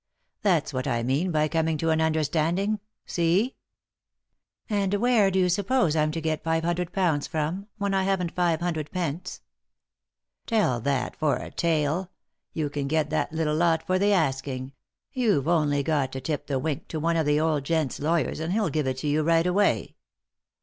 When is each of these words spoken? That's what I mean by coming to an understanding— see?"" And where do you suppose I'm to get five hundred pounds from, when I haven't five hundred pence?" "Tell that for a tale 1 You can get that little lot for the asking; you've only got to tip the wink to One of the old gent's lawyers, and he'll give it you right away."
That's 0.41 0.73
what 0.73 0.87
I 0.87 1.03
mean 1.03 1.29
by 1.31 1.47
coming 1.47 1.77
to 1.77 1.91
an 1.91 2.01
understanding— 2.01 2.79
see?"" 3.15 3.55
And 4.67 4.95
where 4.95 5.29
do 5.29 5.37
you 5.37 5.47
suppose 5.47 5.95
I'm 5.95 6.09
to 6.13 6.19
get 6.19 6.43
five 6.43 6.63
hundred 6.63 6.91
pounds 6.91 7.27
from, 7.27 7.67
when 7.77 7.93
I 7.93 8.01
haven't 8.01 8.31
five 8.33 8.61
hundred 8.61 8.89
pence?" 8.89 9.41
"Tell 10.47 10.79
that 10.81 11.15
for 11.17 11.35
a 11.35 11.51
tale 11.51 11.97
1 11.99 12.07
You 12.53 12.69
can 12.71 12.87
get 12.87 13.11
that 13.11 13.31
little 13.31 13.55
lot 13.55 13.85
for 13.85 13.99
the 13.99 14.11
asking; 14.11 14.71
you've 15.13 15.47
only 15.47 15.83
got 15.83 16.11
to 16.13 16.19
tip 16.19 16.47
the 16.47 16.57
wink 16.57 16.87
to 16.87 16.99
One 16.99 17.15
of 17.15 17.27
the 17.27 17.39
old 17.39 17.63
gent's 17.63 17.99
lawyers, 17.99 18.39
and 18.39 18.53
he'll 18.53 18.69
give 18.71 18.87
it 18.87 19.03
you 19.03 19.21
right 19.21 19.45
away." 19.45 19.97